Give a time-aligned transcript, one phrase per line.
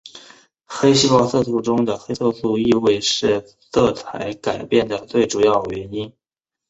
[0.65, 6.11] 黑色素细胞中的黑色素易位是色彩改变的最主要原因。